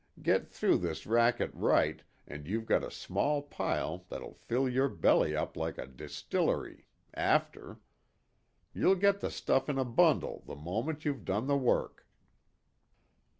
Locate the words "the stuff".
9.19-9.69